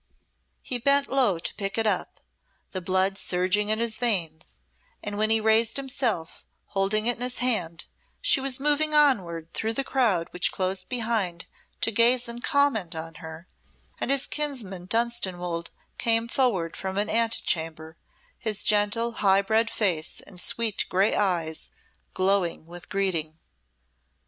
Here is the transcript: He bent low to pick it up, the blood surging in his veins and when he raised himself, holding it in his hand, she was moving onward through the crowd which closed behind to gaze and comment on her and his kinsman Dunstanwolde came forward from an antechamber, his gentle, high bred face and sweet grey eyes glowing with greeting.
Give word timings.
He 0.63 0.79
bent 0.79 1.09
low 1.11 1.37
to 1.37 1.53
pick 1.53 1.77
it 1.77 1.85
up, 1.85 2.21
the 2.71 2.81
blood 2.81 3.19
surging 3.19 3.69
in 3.69 3.77
his 3.77 3.99
veins 3.99 4.55
and 5.03 5.15
when 5.15 5.29
he 5.29 5.39
raised 5.39 5.77
himself, 5.77 6.43
holding 6.69 7.05
it 7.05 7.17
in 7.17 7.21
his 7.21 7.37
hand, 7.37 7.85
she 8.19 8.41
was 8.41 8.59
moving 8.59 8.95
onward 8.95 9.53
through 9.53 9.73
the 9.73 9.83
crowd 9.83 10.27
which 10.31 10.51
closed 10.51 10.89
behind 10.89 11.45
to 11.81 11.91
gaze 11.91 12.27
and 12.27 12.43
comment 12.43 12.95
on 12.95 13.13
her 13.21 13.47
and 13.99 14.09
his 14.09 14.25
kinsman 14.25 14.87
Dunstanwolde 14.87 15.69
came 15.99 16.27
forward 16.27 16.75
from 16.75 16.97
an 16.97 17.07
antechamber, 17.07 17.95
his 18.39 18.63
gentle, 18.63 19.11
high 19.11 19.43
bred 19.43 19.69
face 19.69 20.19
and 20.21 20.41
sweet 20.41 20.83
grey 20.89 21.13
eyes 21.13 21.69
glowing 22.15 22.65
with 22.65 22.89
greeting. 22.89 23.37